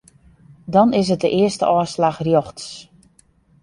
Dan 0.65 0.89
is 0.99 1.09
it 1.15 1.21
de 1.23 1.31
earste 1.39 1.65
ôfslach 1.75 2.19
rjochts. 2.27 2.67